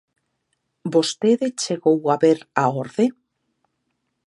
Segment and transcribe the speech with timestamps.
[0.93, 3.05] Vostede chegou a ver a orde?